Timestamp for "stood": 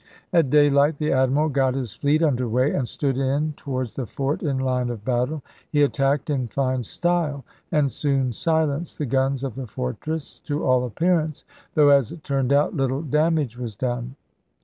2.89-3.19